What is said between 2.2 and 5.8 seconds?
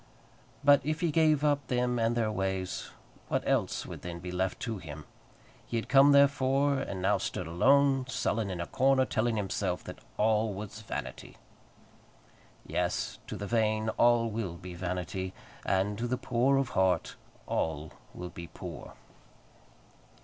ways, what else would then be left to him? He